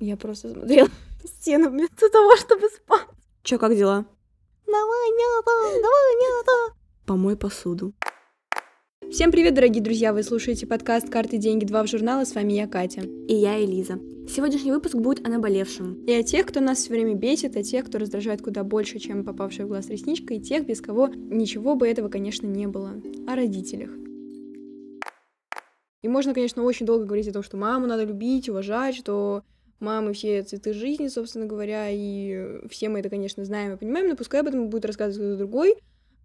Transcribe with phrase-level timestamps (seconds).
[0.00, 0.88] Я просто смотрела
[1.24, 3.08] стену вместо того, чтобы спать.
[3.42, 4.06] Чё, как дела?
[4.66, 6.78] Давай, мята, давай, мята.
[7.04, 7.94] Помой посуду.
[9.10, 10.12] Всем привет, дорогие друзья!
[10.12, 12.24] Вы слушаете подкаст «Карты, деньги, два в журнала».
[12.24, 13.00] С вами я, Катя.
[13.00, 13.98] И я, Элиза.
[14.28, 16.04] Сегодняшний выпуск будет о наболевшем.
[16.04, 19.24] И о тех, кто нас все время бесит, о тех, кто раздражает куда больше, чем
[19.24, 22.92] попавшая в глаз ресничка, и тех, без кого ничего бы этого, конечно, не было.
[23.26, 23.90] О родителях.
[26.02, 29.42] И можно, конечно, очень долго говорить о том, что маму надо любить, уважать, что
[29.80, 34.16] мамы все цветы жизни, собственно говоря, и все мы это, конечно, знаем и понимаем, но
[34.16, 35.76] пускай об этом будет рассказывать кто-то другой,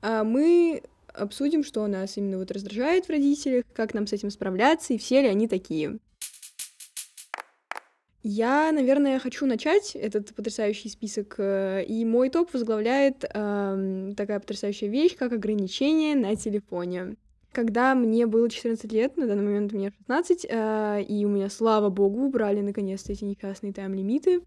[0.02, 0.84] а мы
[1.14, 5.22] обсудим, что нас именно вот раздражает в родителях, как нам с этим справляться, и все
[5.22, 6.00] ли они такие.
[8.26, 14.88] Я, наверное, хочу начать этот потрясающий список, э, и мой топ возглавляет э, такая потрясающая
[14.88, 17.18] вещь, как ограничение на телефоне.
[17.54, 21.90] Когда мне было 14 лет, на данный момент мне 16, э, и у меня, слава
[21.90, 24.42] богу, убрали наконец-то эти несчастные тайм-лимиты,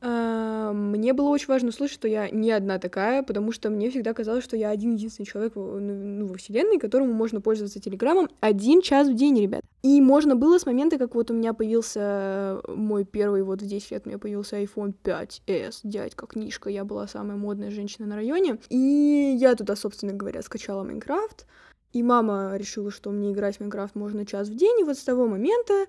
[0.00, 4.14] а, мне было очень важно услышать, что я не одна такая, потому что мне всегда
[4.14, 8.80] казалось, что я один единственный человек ну, ну, во вселенной, которому можно пользоваться телеграммом один
[8.80, 9.62] час в день, ребят.
[9.82, 13.90] И можно было с момента, как вот у меня появился мой первый, вот в 10
[13.90, 18.58] лет у меня появился iPhone 5s, дядька, книжка, я была самая модная женщина на районе,
[18.68, 21.46] и я туда, собственно говоря, скачала Майнкрафт,
[21.92, 25.04] и мама решила, что мне играть в Майнкрафт можно час в день, и вот с
[25.04, 25.86] того момента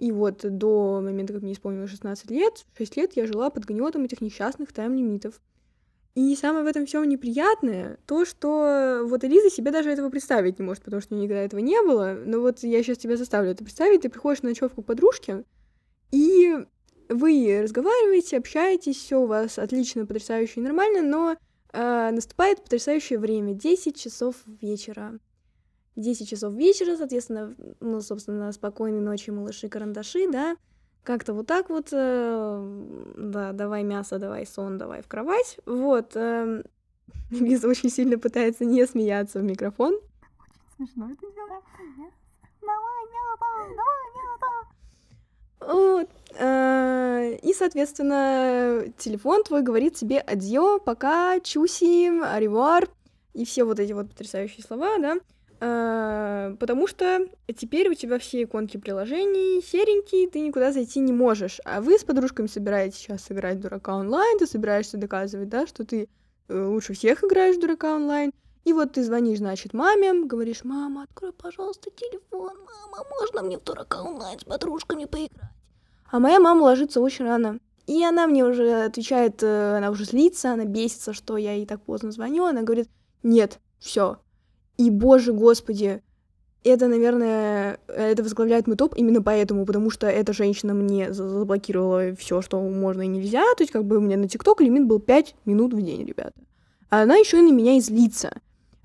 [0.00, 4.04] и вот до момента, как мне исполнилось 16 лет, 6 лет я жила под гнетом
[4.04, 5.40] этих несчастных тайм-лимитов.
[6.14, 10.64] И самое в этом всем неприятное, то, что вот Элиза себе даже этого представить не
[10.64, 12.16] может, потому что у нее никогда этого не было.
[12.24, 14.00] Но вот я сейчас тебя заставлю это представить.
[14.00, 15.44] Ты приходишь на ночевку к подружке,
[16.10, 16.56] и
[17.10, 21.36] вы разговариваете, общаетесь, все у вас отлично, потрясающе и нормально, но
[21.72, 25.18] э, наступает потрясающее время 10 часов вечера.
[25.96, 30.56] 10 часов вечера, соответственно, ну, собственно, спокойной ночи, малыши-карандаши, да,
[31.02, 36.12] как-то вот так вот, э, да, давай мясо, давай сон, давай в кровать, вот.
[36.14, 36.62] Э,
[37.30, 39.94] Лиза очень сильно пытается не смеяться в микрофон.
[39.94, 41.64] Очень смешно это делать.
[42.60, 44.70] Давай мясо, давай мясо.
[45.60, 46.08] Вот.
[46.38, 52.88] Э, и, соответственно, телефон твой говорит тебе адьё, пока, чуси, аривуар,
[53.34, 55.16] и все вот эти вот потрясающие слова, да.
[55.62, 61.60] А, потому что теперь у тебя все иконки приложений серенькие, ты никуда зайти не можешь.
[61.64, 65.84] А вы с подружками собираетесь сейчас играть в дурака онлайн, ты собираешься доказывать, да, что
[65.84, 66.08] ты
[66.48, 68.32] э, лучше всех играешь в дурака онлайн.
[68.64, 73.64] И вот ты звонишь, значит, маме, говоришь, мама, открой, пожалуйста, телефон, мама, можно мне в
[73.64, 75.50] дурака онлайн с подружками поиграть?
[76.10, 77.58] А моя мама ложится очень рано.
[77.86, 81.82] И она мне уже отвечает, э, она уже злится, она бесится, что я ей так
[81.82, 82.44] поздно звоню.
[82.44, 82.88] Она говорит,
[83.22, 84.18] нет, все,
[84.80, 86.00] и, боже, господи,
[86.64, 92.40] это, наверное, это возглавляет мой топ именно поэтому, потому что эта женщина мне заблокировала все,
[92.40, 93.42] что можно и нельзя.
[93.56, 96.32] То есть, как бы у меня на ТикТок лимит был 5 минут в день, ребята.
[96.88, 98.32] А она еще и на меня излится.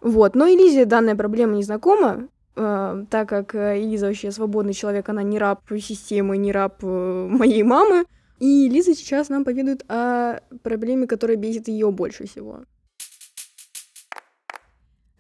[0.01, 0.35] Вот.
[0.35, 2.27] Но Элизе данная проблема не знакома,
[2.57, 7.63] э, так как Элиза вообще свободный человек, она не раб системы, не раб э, моей
[7.63, 8.03] мамы.
[8.39, 12.65] И Лиза сейчас нам поведает о проблеме, которая бесит ее больше всего.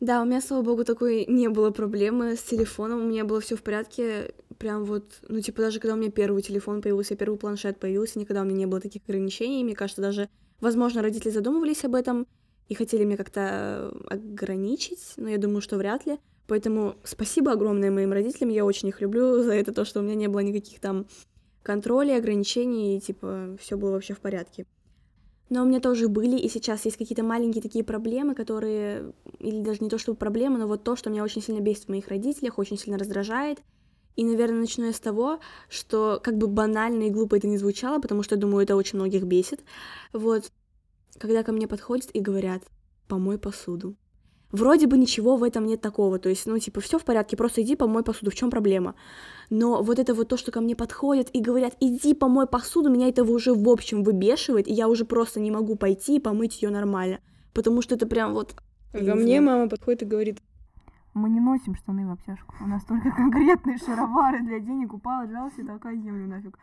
[0.01, 3.55] Да, у меня, слава богу, такой не было проблемы с телефоном, у меня было все
[3.55, 7.79] в порядке, прям вот, ну, типа, даже когда у меня первый телефон появился, первый планшет
[7.79, 10.29] появился, никогда у меня не было таких ограничений, мне кажется, даже,
[10.59, 12.27] возможно, родители задумывались об этом
[12.67, 18.11] и хотели меня как-то ограничить, но я думаю, что вряд ли, поэтому спасибо огромное моим
[18.11, 21.07] родителям, я очень их люблю за это, то, что у меня не было никаких там
[21.63, 24.65] контролей, ограничений, и, типа, все было вообще в порядке.
[25.49, 29.83] Но у меня тоже были, и сейчас есть какие-то маленькие такие проблемы, которые, или даже
[29.83, 32.57] не то чтобы проблемы, но вот то, что меня очень сильно бесит в моих родителях,
[32.57, 33.59] очень сильно раздражает.
[34.15, 35.39] И, наверное, начну я с того,
[35.69, 38.97] что как бы банально и глупо это не звучало, потому что, я думаю, это очень
[38.97, 39.61] многих бесит.
[40.13, 40.51] Вот,
[41.19, 42.63] когда ко мне подходят и говорят,
[43.07, 43.95] помой посуду.
[44.55, 47.61] Вроде бы ничего в этом нет такого, то есть, ну, типа, все в порядке, просто
[47.61, 48.95] иди помой посуду, в чем проблема?
[49.49, 53.09] Но вот это вот то, что ко мне подходят и говорят, иди помой посуду, меня
[53.09, 56.69] это уже в общем выбешивает, и я уже просто не могу пойти и помыть ее
[56.69, 57.19] нормально,
[57.53, 58.55] потому что это прям вот...
[58.93, 60.39] Ко мне мама подходит и говорит,
[61.13, 65.65] мы не носим штаны в обтяжку, у нас только конкретные шаровары для денег, упала, жалься,
[65.65, 66.57] такая землю нафиг.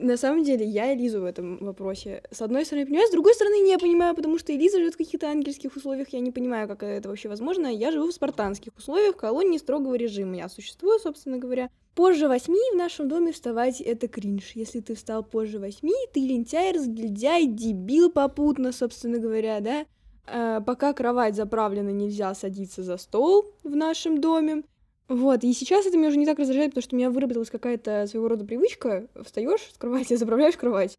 [0.00, 2.22] На самом деле, я Элизу в этом вопросе.
[2.30, 5.28] С одной стороны, понимаю, с другой стороны, не понимаю, потому что Элиза живет в каких-то
[5.28, 7.68] ангельских условиях, я не понимаю, как это вообще возможно.
[7.68, 10.36] Я живу в спартанских условиях, в колонии строгого режима.
[10.36, 11.70] Я существую, собственно говоря.
[11.94, 14.52] Позже восьми в нашем доме вставать— это кринж.
[14.56, 19.86] Если ты встал позже восьми, ты лентяй, разгильдяй, дебил попутно, собственно говоря, да?
[20.26, 24.64] А, пока кровать заправлена, нельзя садиться за стол в нашем доме.
[25.08, 28.06] Вот, и сейчас это меня уже не так раздражает, потому что у меня выработалась какая-то
[28.06, 29.06] своего рода привычка.
[29.22, 30.96] Встаешь с кровати, заправляешь кровать.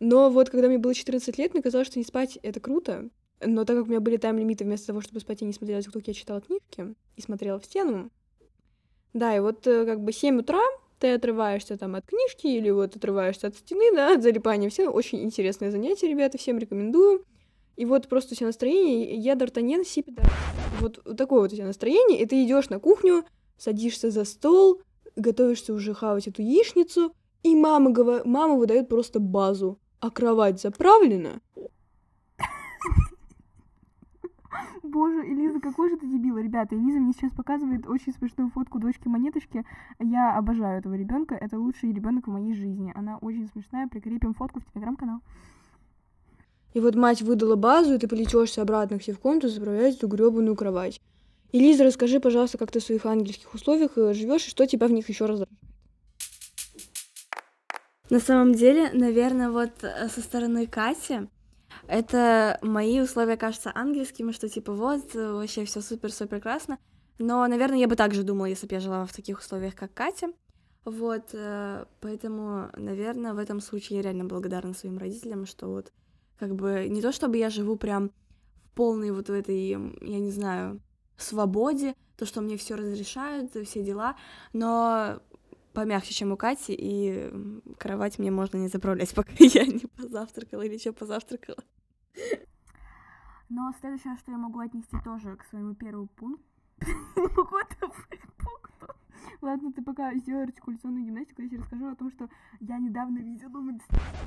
[0.00, 3.08] Но вот когда мне было 14 лет, мне казалось, что не спать— это круто.
[3.40, 6.02] Но так как у меня были тайм-лимиты, вместо того, чтобы спать, я не смотрела TikTok,
[6.06, 8.10] я читала книжки и смотрела в стену.
[9.12, 10.60] Да, и вот э, как бы 7 утра
[10.98, 14.70] ты отрываешься там от книжки или вот отрываешься от стены, да, от залипания.
[14.70, 17.24] Все очень интересное занятие, ребята, всем рекомендую.
[17.76, 20.22] И вот просто у тебя настроение, я Д'Артаньян Сипида.
[20.80, 23.24] Вот такое вот у тебя настроение, и ты идешь на кухню,
[23.58, 24.80] садишься за стол,
[25.16, 27.12] готовишься уже хавать эту яичницу,
[27.42, 28.22] и мама, говор...
[28.24, 29.78] мама выдает просто базу.
[30.00, 31.40] А кровать заправлена?
[34.82, 36.76] Боже, Элиза, какой же ты дебил, ребята.
[36.76, 39.64] Элиза мне сейчас показывает очень смешную фотку дочки Монеточки.
[39.98, 41.34] Я обожаю этого ребенка.
[41.34, 42.92] Это лучший ребенок в моей жизни.
[42.94, 43.88] Она очень смешная.
[43.88, 45.20] Прикрепим фотку в телеграм-канал.
[46.74, 50.06] И вот мать выдала базу, и ты полетешься обратно к себе в комнату, заправлять эту
[50.06, 51.00] гребаную кровать.
[51.50, 54.92] И расскажи, пожалуйста, как ты в своих ангельских условиях э, живешь и что тебя в
[54.92, 55.58] них еще раздражает.
[58.10, 61.28] На самом деле, наверное, вот э, со стороны Кати,
[61.86, 66.78] это мои условия кажутся ангельскими, что типа вот, э, вообще все супер-супер классно.
[67.18, 70.28] Но, наверное, я бы также думала, если бы я жила в таких условиях, как Катя.
[70.84, 71.34] Вот,
[72.00, 75.92] поэтому, наверное, в этом случае я реально благодарна своим родителям, что вот
[76.38, 78.10] как бы не то чтобы я живу прям
[78.64, 79.78] в полной вот в этой, я
[80.18, 80.80] не знаю,
[81.22, 84.16] свободе, то, что мне все разрешают, все дела,
[84.52, 85.20] но
[85.72, 87.30] помягче, чем у Кати, и
[87.78, 91.62] кровать мне можно не заправлять, пока я не позавтракала или еще позавтракала.
[93.48, 96.44] Но следующее, что я могу отнести тоже к своему первому пункту,
[99.40, 103.60] Ладно, ты пока сделай артикуляционную гимнастику, я тебе расскажу о том, что я недавно видела,
[103.60, 103.78] ну,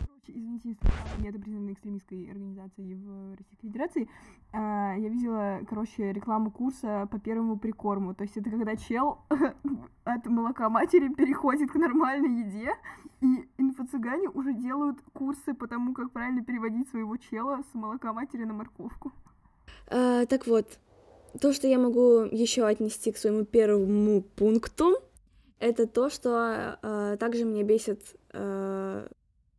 [0.07, 4.09] короче, извините, если не признано экстремистской организацией в Российской Федерации,
[4.53, 9.19] а, я видела, короче, рекламу курса по первому прикорму, то есть это когда чел
[10.05, 12.73] от молока матери переходит к нормальной еде,
[13.19, 18.45] и инфо-цыгане уже делают курсы по тому, как правильно переводить своего чела с молока матери
[18.45, 19.11] на морковку.
[19.87, 20.79] А, так вот,
[21.39, 24.97] то, что я могу еще отнести к своему первому пункту,
[25.59, 28.01] это то, что э, также меня бесит
[28.33, 29.07] э,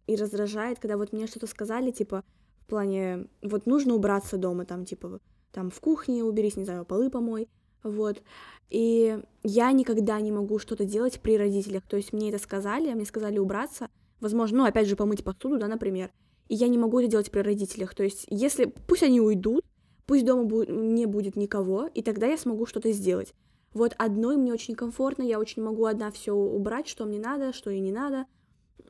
[0.06, 2.24] и раздражает, когда вот мне что-то сказали, типа,
[2.60, 5.20] в плане, вот нужно убраться дома, там, типа,
[5.52, 7.48] там в кухне уберись, не знаю, полы помой,
[7.82, 8.22] вот.
[8.68, 13.04] И я никогда не могу что-то делать при родителях, то есть мне это сказали, мне
[13.04, 13.88] сказали убраться,
[14.20, 16.10] возможно, ну, опять же, помыть посуду, да, например,
[16.48, 19.64] и я не могу это делать при родителях, то есть если, пусть они уйдут,
[20.06, 23.34] Пусть дома бу- не будет никого, и тогда я смогу что-то сделать.
[23.72, 27.70] Вот одной мне очень комфортно, я очень могу одна все убрать, что мне надо, что
[27.70, 28.26] и не надо.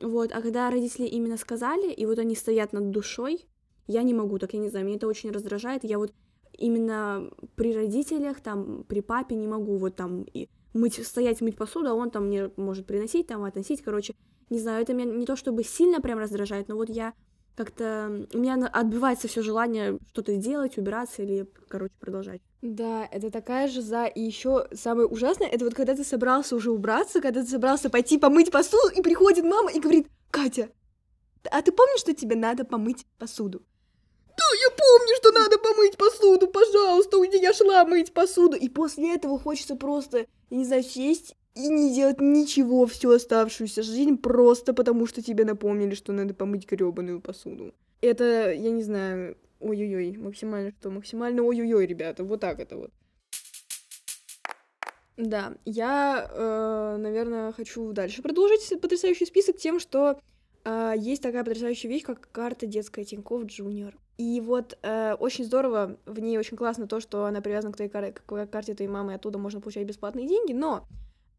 [0.01, 3.45] Вот, а когда родители именно сказали, и вот они стоят над душой,
[3.87, 5.83] я не могу, так я не знаю, меня это очень раздражает.
[5.83, 6.13] Я вот
[6.57, 11.89] именно при родителях, там, при папе не могу вот там и мыть, стоять мыть посуду,
[11.89, 14.15] а он там мне может приносить, там, относить, короче,
[14.49, 17.13] не знаю, это меня не то чтобы сильно прям раздражает, но вот я
[17.55, 22.41] как-то у меня отбивается все желание что-то делать, убираться или, короче, продолжать.
[22.61, 24.05] Да, это такая же за.
[24.05, 28.17] И еще самое ужасное, это вот когда ты собрался уже убраться, когда ты собрался пойти
[28.17, 30.69] помыть посуду, и приходит мама и говорит, Катя,
[31.51, 33.63] а ты помнишь, что тебе надо помыть посуду?
[34.35, 38.57] Да, я помню, что надо помыть посуду, пожалуйста, уйди, я шла мыть посуду.
[38.57, 43.83] И после этого хочется просто, я не знаю, сесть и не делать ничего всю оставшуюся
[43.83, 47.73] жизнь просто потому, что тебе напомнили, что надо помыть грёбаную посуду.
[48.01, 50.89] Это, я не знаю, ой-ой-ой, максимально что?
[50.89, 52.91] Максимально ой-ой-ой, ребята, вот так это вот.
[55.15, 60.19] Да, я, э, наверное, хочу дальше продолжить потрясающий список тем, что
[60.65, 63.95] э, есть такая потрясающая вещь, как карта детская Тинькофф Джуниор.
[64.17, 67.91] И вот э, очень здорово, в ней очень классно то, что она привязана к твоей
[67.91, 70.87] кар- к карте твоей мамы, и оттуда можно получать бесплатные деньги, но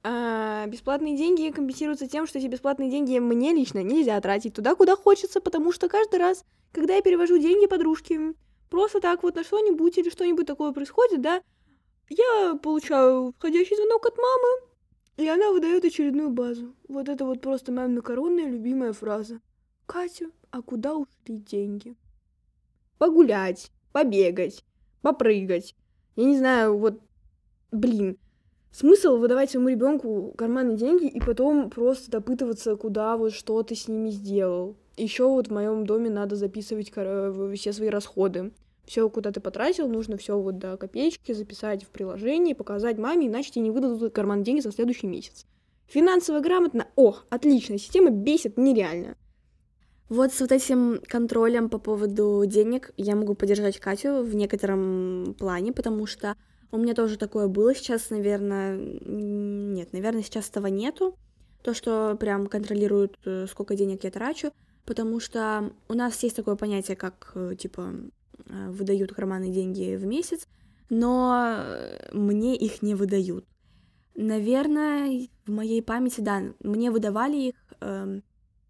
[0.07, 4.97] а, бесплатные деньги компенсируются тем, что эти бесплатные деньги мне лично нельзя тратить туда, куда
[4.97, 8.35] хочется, потому что каждый раз, когда я перевожу деньги подружке,
[8.69, 11.43] просто так вот на что-нибудь или что-нибудь такое происходит, да,
[12.11, 14.69] я получаю входящий звонок от мамы,
[15.17, 16.75] и она выдает очередную базу.
[16.87, 19.41] Вот это вот просто моя макаронная любимая фраза.
[19.87, 21.97] Катя, а куда ушли деньги?
[22.99, 24.65] Погулять, побегать,
[25.01, 25.75] попрыгать.
[26.17, 27.01] Я не знаю, вот,
[27.73, 28.19] блин,
[28.75, 33.87] смысл выдавать своему ребенку карманные деньги и потом просто допытываться, куда вот что ты с
[33.89, 34.77] ними сделал.
[34.97, 38.53] Еще вот в моем доме надо записывать все свои расходы.
[38.85, 43.53] Все, куда ты потратил, нужно все вот до копеечки записать в приложении, показать маме, иначе
[43.53, 45.47] тебе не выдадут карманные деньги за следующий месяц.
[45.87, 49.17] Финансово грамотно, о, отличная система, бесит нереально.
[50.11, 55.73] Вот с вот этим контролем по поводу денег я могу поддержать Катю в некотором плане,
[55.73, 56.37] потому что
[56.75, 57.73] У меня тоже такое было.
[57.73, 61.17] Сейчас, наверное, нет, наверное, сейчас этого нету.
[61.63, 64.51] То, что прям контролируют, э, сколько денег я трачу,
[64.85, 67.95] потому что у нас есть такое понятие, как, э, типа,
[68.47, 70.49] э, выдают карманные деньги в месяц,
[70.91, 71.65] но
[72.13, 73.47] мне их не выдают.
[74.17, 78.21] Наверное, в моей памяти, да, мне выдавали их, э,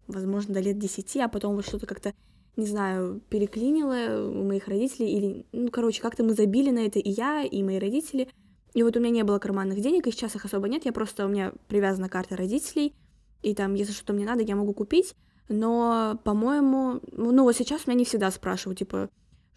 [0.05, 2.13] возможно, до лет 10, а потом вот что-то как-то,
[2.57, 7.09] не знаю, переклинило у моих родителей, или, ну, короче, как-то мы забили на это и
[7.09, 8.29] я, и мои родители.
[8.73, 11.25] И вот у меня не было карманных денег, и сейчас их особо нет, я просто,
[11.25, 12.93] у меня привязана карта родителей,
[13.41, 15.15] и там, если что-то мне надо, я могу купить,
[15.47, 19.09] но, по-моему, ну, вот сейчас у меня не всегда спрашивают, типа,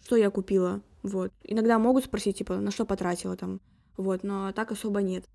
[0.03, 1.31] что я купила, вот.
[1.43, 3.59] Иногда могут спросить, типа, на что потратила там,
[3.97, 5.25] вот, но так особо нет.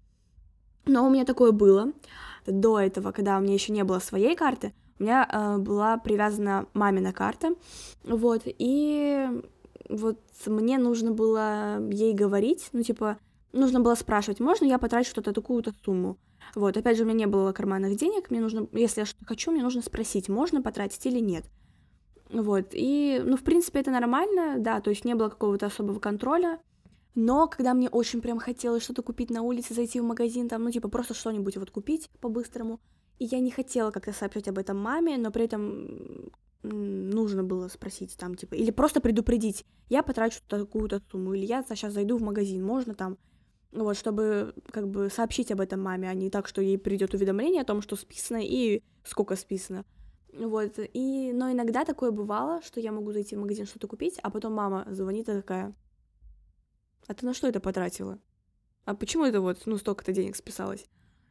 [0.87, 1.92] Но у меня такое было
[2.47, 6.66] до этого, когда у меня еще не было своей карты, у меня э, была привязана
[6.74, 7.54] мамина карта,
[8.04, 9.28] вот, и
[9.88, 13.18] вот мне нужно было ей говорить, ну, типа,
[13.52, 16.18] нужно было спрашивать, можно я потрачу что-то, такую-то сумму,
[16.54, 19.50] вот, опять же, у меня не было карманных денег, мне нужно, если я что-то хочу,
[19.50, 21.44] мне нужно спросить, можно потратить или нет,
[22.30, 26.60] вот, и, ну, в принципе, это нормально, да, то есть не было какого-то особого контроля,
[27.14, 30.70] но когда мне очень прям хотелось что-то купить на улице, зайти в магазин, там, ну,
[30.70, 32.80] типа, просто что-нибудь вот купить по-быстрому,
[33.18, 38.16] и я не хотела как-то сообщать об этом маме, но при этом нужно было спросить
[38.16, 42.64] там, типа, или просто предупредить, я потрачу такую-то сумму, или я сейчас зайду в магазин,
[42.64, 43.18] можно там,
[43.73, 47.62] вот, чтобы как бы сообщить об этом маме, а не так, что ей придет уведомление
[47.62, 49.85] о том, что списано и сколько списано.
[50.33, 54.30] Вот, и, но иногда такое бывало, что я могу зайти в магазин что-то купить, а
[54.30, 55.75] потом мама звонит и такая,
[57.06, 58.18] а ты на что это потратила?
[58.85, 60.87] А почему это вот, ну, столько-то денег списалось?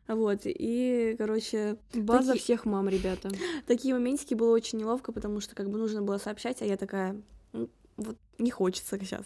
[0.07, 1.77] Вот, и, короче...
[1.93, 2.43] База таки...
[2.43, 3.29] всех мам, ребята.
[3.67, 7.21] Такие моментики было очень неловко, потому что как бы нужно было сообщать, а я такая,
[7.53, 9.25] ну, вот не хочется сейчас.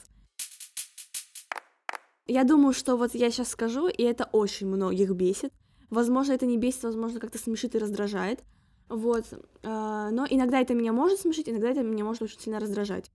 [2.27, 5.53] Я думаю, что вот я сейчас скажу, и это очень многих бесит.
[5.89, 8.43] Возможно, это не бесит, возможно, как-то смешит и раздражает.
[8.89, 9.25] Вот.
[9.63, 13.09] А, но иногда это меня может смешить, иногда это меня может очень сильно раздражать.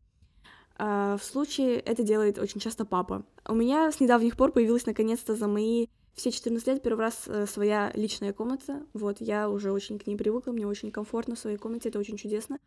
[0.79, 3.25] А, в случае это делает очень часто папа.
[3.47, 7.47] У меня с недавних пор появилась наконец-то за мои все 14 лет первый раз э,
[7.47, 8.87] своя личная комната.
[8.93, 12.17] Вот, я уже очень к ней привыкла, мне очень комфортно в своей комнате, это очень
[12.17, 12.59] чудесно.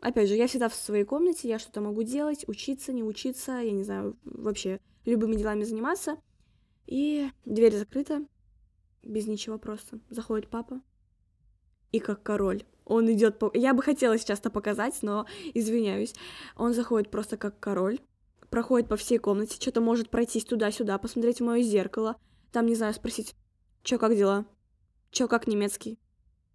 [0.00, 3.72] Опять же, я всегда в своей комнате, я что-то могу делать, учиться, не учиться, я
[3.72, 6.18] не знаю, вообще любыми делами заниматься.
[6.86, 8.24] И дверь закрыта,
[9.02, 9.98] без ничего просто.
[10.10, 10.80] Заходит папа,
[11.92, 12.64] и как король.
[12.84, 13.50] Он идет по...
[13.54, 16.14] Я бы хотела сейчас это показать, но извиняюсь.
[16.56, 17.98] Он заходит просто как король,
[18.50, 22.16] проходит по всей комнате, что-то может пройтись туда-сюда, посмотреть в мое зеркало,
[22.52, 23.34] там, не знаю, спросить,
[23.82, 24.46] чё, как дела?
[25.10, 25.98] Чё, как немецкий?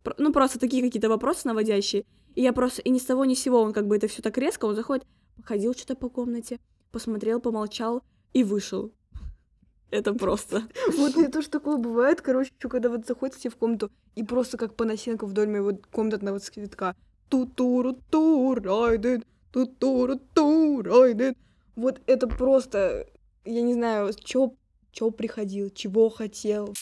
[0.03, 0.15] Про...
[0.17, 2.05] Ну, просто такие какие-то вопросы наводящие.
[2.35, 4.21] И я просто, и ни с того ни с сего, он как бы это все
[4.21, 6.59] так резко, он заходит, походил что-то по комнате,
[6.91, 8.91] посмотрел, помолчал и вышел.
[9.91, 10.63] Это просто.
[10.97, 14.75] Вот мне тоже такое бывает, короче, что когда вот заходите в комнату и просто как
[14.75, 16.95] по носинкам вдоль моего комнатного цветка
[17.29, 21.35] ту-туру ту райден, ту-туру ту райден.
[21.75, 23.07] Вот это просто,
[23.45, 24.55] я не знаю, чего,
[24.93, 26.73] чего приходил, чего хотел.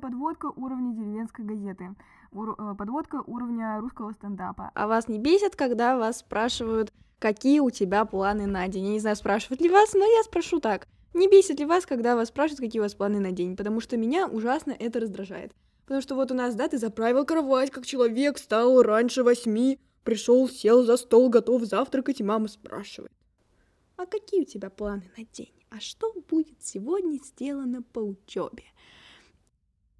[0.00, 1.94] Подводка уровня деревенской газеты.
[2.32, 4.70] Ур- э, подводка уровня русского стендапа.
[4.74, 8.86] А вас не бесит, когда вас спрашивают, какие у тебя планы на день?
[8.86, 10.88] Я не знаю, спрашивают ли вас, но я спрошу так.
[11.12, 13.56] Не бесит ли вас, когда вас спрашивают, какие у вас планы на день?
[13.56, 15.52] Потому что меня ужасно это раздражает.
[15.84, 20.48] Потому что вот у нас, да, ты заправил кровать, как человек, встал раньше восьми, пришел,
[20.48, 23.12] сел за стол, готов завтракать, и мама спрашивает.
[24.00, 25.52] А какие у тебя планы на день?
[25.68, 28.64] А что будет сегодня сделано по учебе?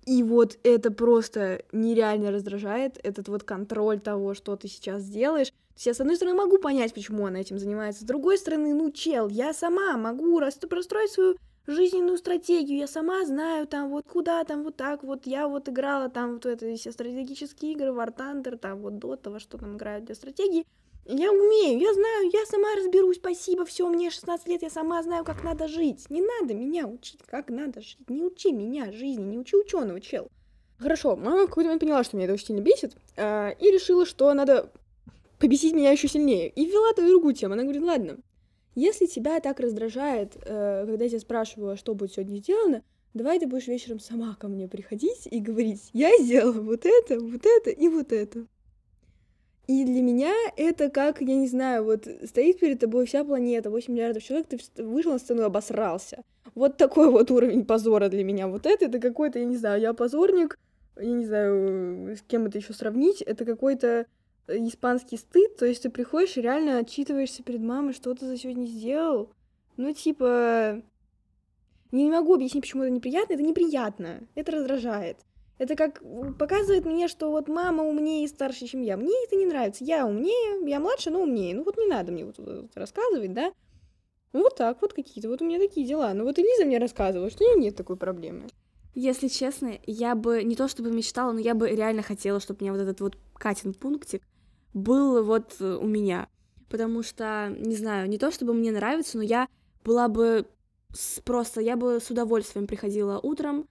[0.06, 5.48] И вот это просто нереально раздражает, этот вот контроль того, что ты сейчас делаешь.
[5.48, 8.72] То есть я, с одной стороны, могу понять, почему она этим занимается, с другой стороны,
[8.72, 10.40] ну, чел, я сама могу
[10.70, 15.46] простроить свою жизненную стратегию, я сама знаю там вот куда, там вот так вот, я
[15.46, 19.58] вот играла там вот это все стратегические игры, War Thunder, там вот до того, что
[19.58, 20.64] там играют для стратегии,
[21.06, 25.24] я умею, я знаю, я сама разберусь, спасибо, все, мне 16 лет, я сама знаю,
[25.24, 26.08] как надо жить.
[26.10, 28.08] Не надо меня учить, как надо жить.
[28.08, 30.28] Не учи меня жизни, не учи ученого, чел.
[30.78, 34.06] Хорошо, мама в какой-то момент поняла, что меня это очень сильно бесит, э, и решила,
[34.06, 34.72] что надо
[35.38, 36.48] побесить меня еще сильнее.
[36.48, 37.54] И ввела эту другую тему.
[37.54, 38.18] Она говорит, ладно,
[38.74, 42.82] если тебя так раздражает, э, когда я тебя спрашиваю, а что будет сегодня сделано,
[43.14, 47.44] давай ты будешь вечером сама ко мне приходить и говорить, я сделала вот это, вот
[47.44, 48.46] это и вот это.
[49.66, 53.92] И для меня это как, я не знаю, вот стоит перед тобой вся планета, 8
[53.92, 56.24] миллиардов человек, ты вышел на сцену и обосрался.
[56.54, 58.48] Вот такой вот уровень позора для меня.
[58.48, 60.58] Вот это, это какой-то, я не знаю, я позорник,
[60.96, 64.06] я не знаю, с кем это еще сравнить, это какой-то
[64.48, 68.66] испанский стыд, то есть ты приходишь и реально отчитываешься перед мамой, что ты за сегодня
[68.66, 69.30] сделал.
[69.76, 70.82] Ну, типа,
[71.92, 73.34] не могу объяснить, почему это неприятно.
[73.34, 74.20] Это неприятно.
[74.34, 75.18] Это раздражает.
[75.60, 76.02] Это как
[76.38, 78.96] показывает мне, что вот мама умнее и старше, чем я.
[78.96, 79.84] Мне это не нравится.
[79.84, 81.54] Я умнее, я младше, но умнее.
[81.54, 82.38] Ну вот не надо мне вот
[82.74, 83.52] рассказывать, да?
[84.32, 85.28] Вот так вот какие-то.
[85.28, 86.14] Вот у меня такие дела.
[86.14, 88.48] Ну вот Элиза мне рассказывала, что у нее нет такой проблемы.
[88.94, 92.62] Если честно, я бы не то чтобы мечтала, но я бы реально хотела, чтобы у
[92.62, 94.22] меня вот этот вот Катин пунктик
[94.72, 96.28] был вот э, у меня.
[96.70, 99.46] Потому что, не знаю, не то чтобы мне нравится, но я
[99.84, 100.46] была бы
[100.94, 103.68] с, просто, я бы с удовольствием приходила утром,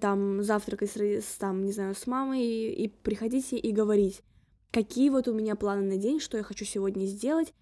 [0.00, 4.22] там, завтракать с, там, не знаю, с мамой, и, приходите и говорить,
[4.70, 7.52] какие вот у меня планы на день, что я хочу сегодня сделать,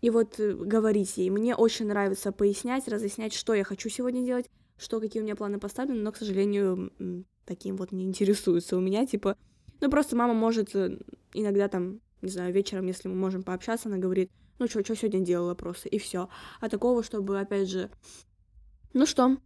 [0.00, 1.30] и вот э, говорить ей.
[1.30, 5.58] Мне очень нравится пояснять, разъяснять, что я хочу сегодня делать, что, какие у меня планы
[5.58, 6.92] поставлены, но, к сожалению,
[7.44, 9.36] таким вот не интересуется у меня, типа,
[9.80, 10.98] ну, просто мама может э,
[11.34, 15.20] иногда там, не знаю, вечером, если мы можем пообщаться, она говорит, ну, что, что сегодня
[15.20, 16.28] делала просто, и все.
[16.60, 17.90] А такого, чтобы, опять же,
[18.92, 19.36] ну что,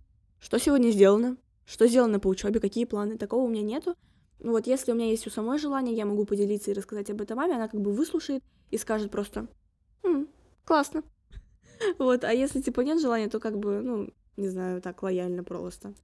[0.40, 3.94] что сегодня сделано, что сделано по учебе, какие планы, такого у меня нету.
[4.40, 7.36] Вот, если у меня есть у самой желание, я могу поделиться и рассказать об этом
[7.36, 9.46] маме, она как бы выслушает и скажет просто,
[10.02, 10.28] М,
[10.64, 11.02] классно.
[11.98, 15.94] Вот, а если, типа, нет желания, то как бы, ну, не знаю, так лояльно просто.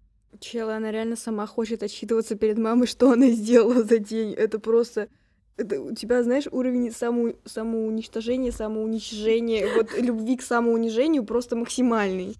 [0.40, 4.32] Чела, она реально сама хочет отчитываться перед мамой, что она сделала за день.
[4.34, 5.08] Это просто...
[5.56, 7.32] Это у тебя, знаешь, уровень само...
[7.44, 12.36] самоуничтожения, самоуничижения, вот любви к самоунижению просто максимальный.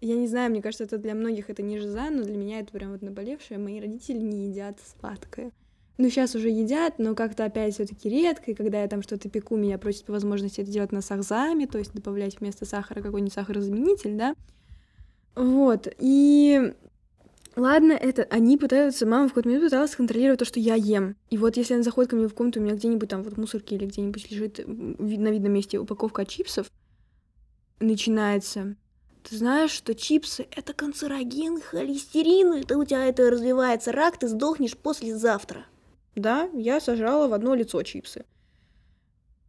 [0.00, 2.72] Я не знаю, мне кажется, это для многих это не жиза, но для меня это
[2.72, 3.58] прям вот наболевшее.
[3.58, 5.52] Мои родители не едят сладкое.
[5.98, 9.28] Ну, сейчас уже едят, но как-то опять все таки редко, и когда я там что-то
[9.28, 13.34] пеку, меня просят по возможности это делать на сахзаме, то есть добавлять вместо сахара какой-нибудь
[13.34, 14.34] сахарозаменитель, да.
[15.34, 16.72] Вот, и
[17.56, 21.16] Ладно, это они пытаются, мама в какой-то момент пыталась контролировать то, что я ем.
[21.30, 23.74] И вот если она заходит ко мне в комнату, у меня где-нибудь там вот мусорки
[23.74, 26.70] или где-нибудь лежит на видном месте упаковка чипсов,
[27.80, 28.76] начинается.
[29.22, 34.76] Ты знаешь, что чипсы— это канцероген, холестерин, это у тебя это развивается рак, ты сдохнешь
[34.76, 35.66] послезавтра.
[36.16, 38.24] Да, я сожрала в одно лицо чипсы.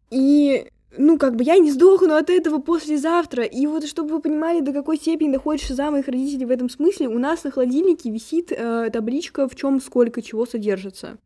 [0.10, 3.44] И, ну, как бы я не сдохну от этого послезавтра.
[3.44, 7.08] И вот, чтобы вы понимали, до какой степени доходит шиза моих родителей в этом смысле,
[7.08, 11.18] у нас на холодильнике висит э, табличка, в чем сколько чего содержится.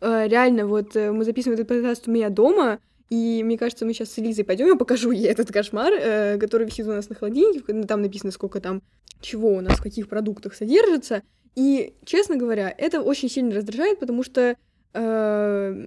[0.00, 3.94] Э, реально, вот э, мы записываем этот подкаст у меня дома, и мне кажется, мы
[3.94, 7.14] сейчас с Элизой пойдем, я покажу ей этот кошмар, э, который висит у нас на
[7.14, 8.82] холодильнике, там написано, сколько там,
[9.20, 11.22] чего у нас, в каких продуктах содержится.
[11.54, 14.56] И, честно говоря, это очень сильно раздражает, потому что,
[14.92, 15.86] э,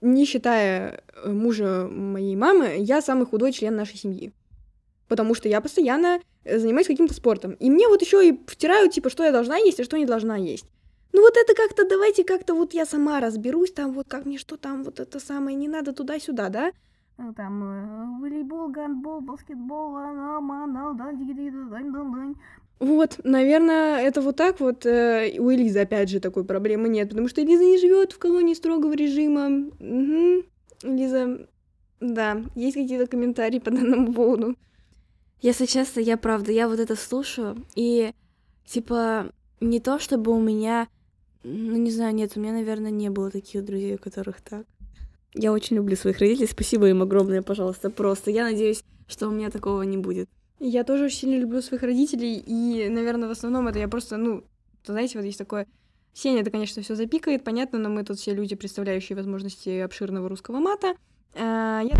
[0.00, 4.32] не считая мужа моей мамы, я самый худой член нашей семьи.
[5.08, 7.52] Потому что я постоянно занимаюсь каким-то спортом.
[7.52, 10.36] И мне вот еще и втирают, типа, что я должна есть, а что не должна
[10.36, 10.64] есть.
[11.12, 14.56] Ну вот это как-то, давайте как-то вот я сама разберусь, там вот как мне что
[14.56, 16.72] там, вот это самое, не надо туда-сюда, да?
[17.18, 19.96] Ну, там э, волейбол, гандбол, баскетбол,
[22.82, 24.84] вот, наверное, это вот так вот.
[24.86, 28.54] Э, у Элизы, опять же, такой проблемы нет, потому что Элиза не живет в колонии
[28.54, 29.68] строгого режима.
[29.78, 30.42] Угу.
[30.92, 31.46] Лиза,
[32.00, 34.56] да, есть какие-то комментарии по данному поводу?
[35.40, 38.14] Если честно, я правда, я вот это слушаю, и
[38.64, 40.88] типа не то, чтобы у меня
[41.44, 44.66] ну, не знаю, нет, у меня, наверное, не было таких друзей, у которых так.
[45.34, 48.30] Я очень люблю своих родителей, спасибо им огромное, пожалуйста, просто.
[48.30, 50.28] Я надеюсь, что у меня такого не будет.
[50.60, 54.44] Я тоже очень сильно люблю своих родителей, и, наверное, в основном это я просто, ну,
[54.84, 55.66] знаете, вот есть такое...
[56.14, 60.58] Сеня это, конечно, все запикает, понятно, но мы тут все люди, представляющие возможности обширного русского
[60.58, 60.94] мата.
[61.34, 61.98] А, я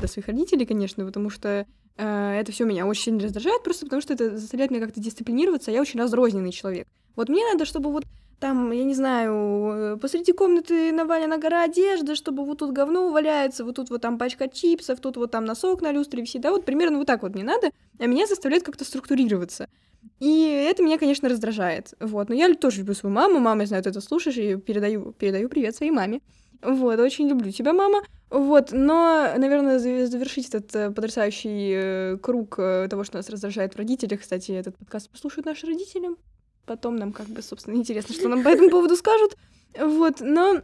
[0.00, 1.64] до своих родителей, конечно, потому что
[1.96, 5.70] а, это все меня очень сильно раздражает, просто потому что это заставляет меня как-то дисциплинироваться,
[5.70, 6.88] а я очень разрозненный человек.
[7.14, 8.04] Вот мне надо, чтобы вот
[8.40, 13.76] там, я не знаю, посреди комнаты навалена гора одежды, чтобы вот тут говно валяется, вот
[13.76, 16.98] тут вот там пачка чипсов, тут вот там носок на люстре висит, да, вот примерно
[16.98, 19.68] вот так вот мне надо, а меня заставляет как-то структурироваться.
[20.20, 23.82] И это меня, конечно, раздражает, вот, но я тоже люблю свою маму, мама, я знаю,
[23.82, 26.20] ты это слушаешь, и передаю, передаю привет своей маме,
[26.62, 32.86] вот, очень люблю тебя, мама, вот, но, наверное, завершить этот э, потрясающий э, круг э,
[32.88, 36.10] того, что нас раздражает в родителях, кстати, этот подкаст послушают наши родители,
[36.68, 39.36] потом нам как бы, собственно, интересно, что нам по этому поводу скажут.
[39.78, 40.60] Вот, но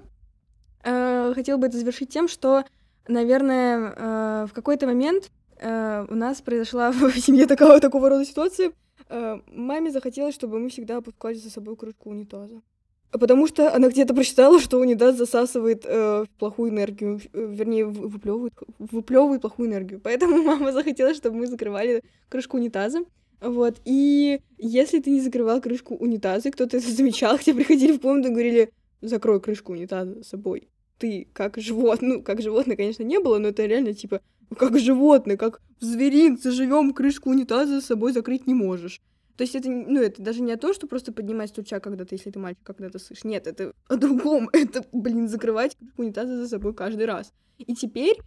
[0.85, 2.65] э, хотела бы это завершить тем, что,
[3.09, 8.73] наверное, э, в какой-то момент э, у нас произошла в семье такого, такого рода ситуация.
[9.09, 12.61] Э, маме захотелось, чтобы мы всегда опускали за собой кружку унитаза.
[13.11, 19.41] Потому что она где-то прочитала, что унитаз засасывает э, плохую энергию, э, вернее, выплевывает, выплевывает
[19.41, 20.01] плохую энергию.
[20.01, 23.05] Поэтому мама захотела, чтобы мы закрывали крышку унитаза.
[23.45, 28.01] Вот, и если ты не закрывал крышку унитаза, кто-то это замечал, к тебе приходили в
[28.01, 30.69] комнату и говорили, закрой крышку унитаза с собой.
[30.99, 34.23] Ты как животное, ну, как животное, конечно, не было, но это реально, типа,
[34.57, 39.03] как животное, как в зверинце живем, крышку унитаза за собой закрыть не можешь.
[39.37, 42.39] То есть это, ну, это даже не то, что просто поднимать стуча когда-то, если ты
[42.39, 43.25] мальчик, когда ты слышишь.
[43.25, 44.49] Нет, это о другом.
[44.53, 47.33] Это, блин, закрывать унитаза за собой каждый раз.
[47.59, 48.19] И теперь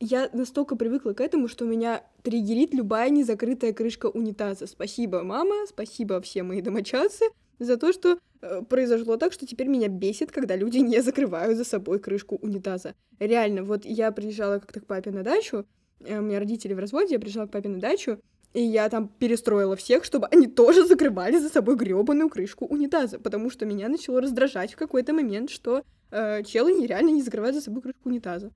[0.00, 4.66] я настолько привыкла к этому, что меня триггерит любая незакрытая крышка унитаза.
[4.66, 7.24] Спасибо, мама, спасибо все мои домочадцы
[7.58, 11.64] за то, что э, произошло так, что теперь меня бесит, когда люди не закрывают за
[11.64, 12.94] собой крышку унитаза.
[13.18, 15.64] Реально, вот я приезжала как-то к папе на дачу,
[16.00, 18.18] э, у меня родители в разводе, я приезжала к папе на дачу,
[18.52, 23.50] и я там перестроила всех, чтобы они тоже закрывали за собой гребаную крышку унитаза, потому
[23.50, 27.82] что меня начало раздражать в какой-то момент, что э, челы нереально не закрывают за собой
[27.82, 28.52] крышку унитаза.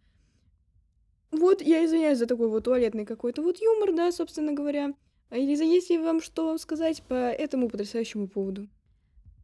[1.30, 4.94] Вот, я извиняюсь за такой вот туалетный какой-то вот юмор, да, собственно говоря.
[5.30, 8.66] Элиза, есть ли вам что сказать по этому потрясающему поводу?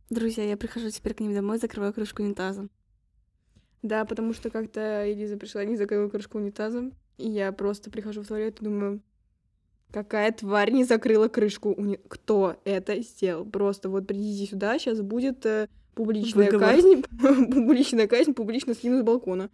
[0.09, 2.69] Друзья, я прихожу теперь к ним домой, закрываю крышку унитаза.
[3.83, 8.27] Да, потому что как-то Элиза пришла, не закрыла крышку унитаза, и я просто прихожу в
[8.27, 9.03] туалет и думаю,
[9.95, 11.73] Какая тварь не закрыла крышку?
[11.73, 12.01] Уни...
[12.09, 13.45] Кто это сделал?
[13.45, 16.75] Просто вот придите сюда, сейчас будет э, публичная Выговор.
[16.75, 17.05] казнь,
[17.53, 19.51] публичная казнь, публично скину с балкона.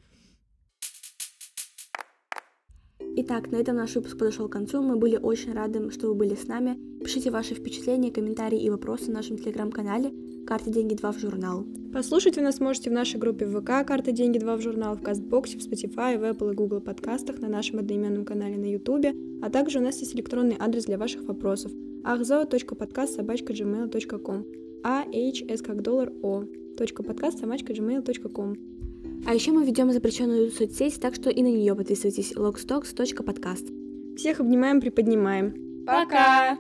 [3.17, 4.83] Итак, на этом наш выпуск подошел к концу.
[4.83, 6.79] Мы были очень рады, что вы были с нами.
[7.01, 10.13] Пишите ваши впечатления, комментарии и вопросы в нашем телеграм-канале
[10.47, 11.67] «Карта деньги 2 в журнал».
[11.93, 15.59] Послушать вы нас можете в нашей группе ВК «Карта деньги 2 в журнал», в Кастбоксе,
[15.59, 19.07] в Spotify, в Apple и Google подкастах, на нашем одноименном канале на YouTube,
[19.43, 21.73] а также у нас есть электронный адрес для ваших вопросов
[22.05, 24.45] ahzo.podcast.gmail.com
[24.83, 28.80] а h s как доллар подкаст собачка.gmail.com
[29.27, 34.17] а еще мы ведем запрещенную соцсеть, так что и на нее подписывайтесь logstocks.podcast.
[34.17, 35.85] Всех обнимаем, приподнимаем.
[35.87, 36.59] Пока!